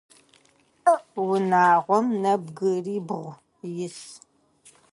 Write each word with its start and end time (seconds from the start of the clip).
Унагъом 1.23 2.05
нэбгырибгъу 2.23 3.29
ис. 3.85 3.99